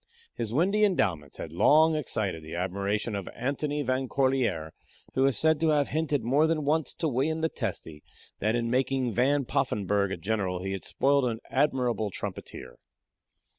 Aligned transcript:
His 0.33 0.51
windy 0.51 0.83
endowments 0.83 1.37
had 1.37 1.51
long 1.53 1.95
excited 1.95 2.41
the 2.41 2.55
admiration 2.55 3.13
of 3.15 3.29
Antony 3.35 3.83
Van 3.83 4.07
Corlear, 4.07 4.71
who 5.13 5.27
is 5.27 5.37
said 5.37 5.59
to 5.59 5.67
have 5.69 5.89
hinted 5.89 6.23
more 6.23 6.47
than 6.47 6.65
once 6.65 6.95
to 6.95 7.07
William 7.07 7.41
the 7.41 7.49
Testy 7.49 8.01
that 8.39 8.55
in 8.55 8.71
making 8.71 9.13
Van 9.13 9.45
Poffenburgh 9.45 10.11
a 10.11 10.17
general 10.17 10.63
he 10.63 10.71
had 10.71 10.83
spoiled 10.85 11.25
an 11.25 11.39
admirable 11.51 12.09
trumpeter. 12.09 12.79